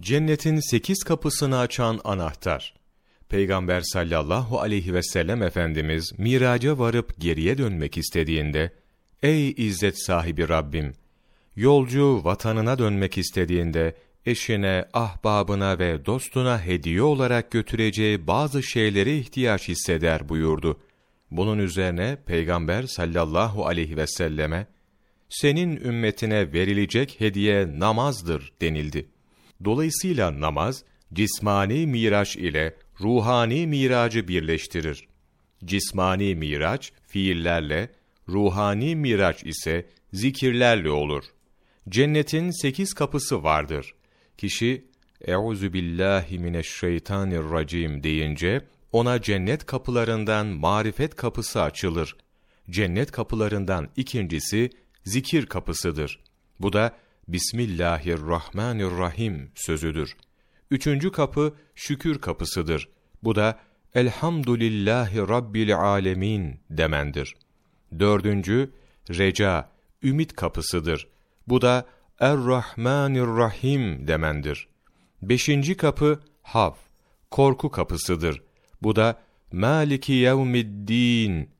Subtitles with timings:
[0.00, 2.74] Cennetin sekiz kapısını açan anahtar.
[3.28, 8.72] Peygamber sallallahu aleyhi ve sellem Efendimiz miraca varıp geriye dönmek istediğinde,
[9.22, 10.92] Ey izzet sahibi Rabbim!
[11.56, 20.28] Yolcu vatanına dönmek istediğinde, eşine, ahbabına ve dostuna hediye olarak götüreceği bazı şeylere ihtiyaç hisseder
[20.28, 20.80] buyurdu.
[21.30, 24.66] Bunun üzerine Peygamber sallallahu aleyhi ve selleme,
[25.28, 29.08] senin ümmetine verilecek hediye namazdır denildi.
[29.64, 35.08] Dolayısıyla namaz, cismani miraç ile ruhani miracı birleştirir.
[35.64, 37.90] Cismani miraç, fiillerle,
[38.28, 41.24] ruhani miraç ise zikirlerle olur.
[41.88, 43.94] Cennetin sekiz kapısı vardır.
[44.38, 44.84] Kişi,
[45.26, 52.16] Euzu billahi mineşşeytanirracim deyince, ona cennet kapılarından marifet kapısı açılır.
[52.70, 54.70] Cennet kapılarından ikincisi,
[55.04, 56.20] zikir kapısıdır.
[56.60, 56.96] Bu da
[57.28, 60.16] Bismillahirrahmanirrahim sözüdür.
[60.70, 62.88] Üçüncü kapı şükür kapısıdır.
[63.22, 63.58] Bu da
[63.94, 67.36] Elhamdülillahi Rabbil alemin demendir.
[67.98, 68.70] Dördüncü
[69.10, 69.70] reca,
[70.02, 71.08] ümit kapısıdır.
[71.48, 71.86] Bu da
[72.20, 74.68] Er-Rahmanir-Rahim demendir.
[75.22, 76.72] Beşinci kapı hav,
[77.30, 78.42] korku kapısıdır.
[78.82, 79.20] Bu da
[79.52, 81.50] Maliki yevmiddin,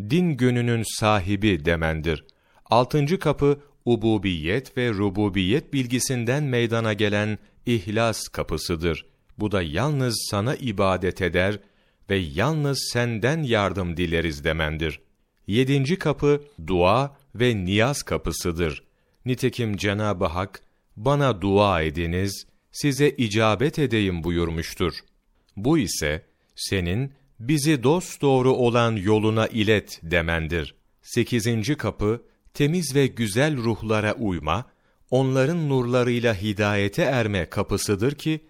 [0.00, 2.24] din gününün sahibi demendir.
[2.64, 9.06] Altıncı kapı ububiyet ve rububiyet bilgisinden meydana gelen ihlas kapısıdır.
[9.38, 11.58] Bu da yalnız sana ibadet eder
[12.10, 15.00] ve yalnız senden yardım dileriz demendir.
[15.46, 18.82] Yedinci kapı dua ve niyaz kapısıdır.
[19.24, 20.60] Nitekim Cenab-ı Hak,
[20.96, 24.92] bana dua ediniz, size icabet edeyim buyurmuştur.
[25.56, 30.74] Bu ise, senin bizi dost doğru olan yoluna ilet demendir.
[31.02, 32.22] Sekizinci kapı,
[32.54, 34.64] temiz ve güzel ruhlara uyma,
[35.10, 38.40] onların nurlarıyla hidayete erme kapısıdır ki,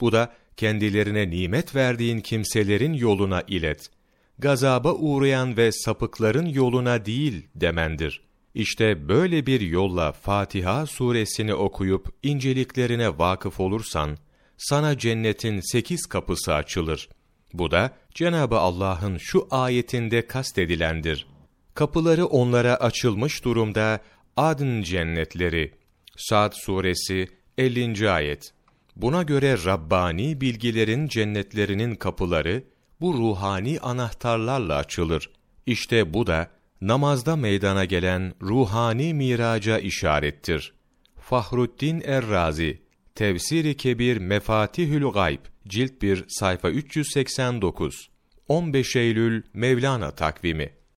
[0.00, 3.90] bu da kendilerine nimet verdiğin kimselerin yoluna ilet.
[4.38, 8.22] Gazaba uğrayan ve sapıkların yoluna değil demendir.
[8.54, 14.16] İşte böyle bir yolla Fatiha suresini okuyup inceliklerine vakıf olursan,
[14.56, 17.08] sana cennetin sekiz kapısı açılır.
[17.52, 21.26] Bu da Cenabı Allah'ın şu ayetinde kastedilendir.
[21.74, 24.00] Kapıları onlara açılmış durumda
[24.36, 25.72] adın cennetleri.
[26.16, 27.28] Sad suresi
[27.58, 28.10] 50.
[28.10, 28.52] ayet.
[28.96, 32.64] Buna göre Rabbani bilgilerin cennetlerinin kapıları
[33.00, 35.30] bu ruhani anahtarlarla açılır.
[35.66, 36.50] İşte bu da
[36.80, 40.74] namazda meydana gelen ruhani miraca işarettir.
[41.20, 42.82] Fahruddin Errazi
[43.14, 48.10] Tefsiri Kebir Mefatihül Gayb Cilt 1 sayfa 389
[48.48, 50.81] 15 Eylül Mevlana takvimi